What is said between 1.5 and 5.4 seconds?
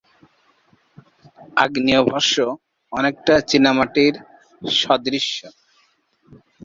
আগ্নেয়ভস্ম অনেকটা চীনামাটি সদৃশ।